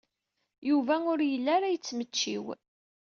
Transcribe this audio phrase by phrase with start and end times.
[0.69, 2.45] Yuba ur yelli ara yettmecčiw.